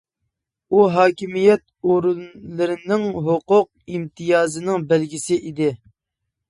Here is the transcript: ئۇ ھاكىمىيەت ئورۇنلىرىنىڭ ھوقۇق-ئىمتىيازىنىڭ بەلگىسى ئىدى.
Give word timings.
ئۇ 0.75 0.79
ھاكىمىيەت 0.95 1.63
ئورۇنلىرىنىڭ 1.91 3.07
ھوقۇق-ئىمتىيازىنىڭ 3.29 4.91
بەلگىسى 4.93 5.41
ئىدى. 5.45 5.75